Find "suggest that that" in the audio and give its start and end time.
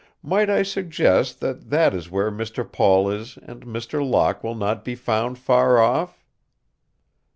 0.63-1.93